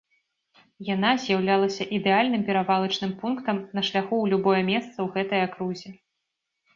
Яна 0.93 1.09
з'яўлялася 1.25 1.83
ідэальным 1.97 2.45
перавалачным 2.47 3.13
пунктам 3.19 3.57
на 3.79 3.83
шляху 3.89 4.09
ў 4.09 4.25
любое 4.33 4.61
месца 4.71 4.95
ў 4.95 5.07
гэтай 5.19 5.45
акрузе. 5.49 5.89